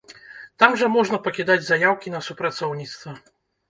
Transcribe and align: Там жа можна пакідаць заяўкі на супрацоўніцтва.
Там 0.63 0.77
жа 0.83 0.89
можна 0.95 1.21
пакідаць 1.29 1.61
заяўкі 1.69 2.17
на 2.19 2.25
супрацоўніцтва. 2.33 3.21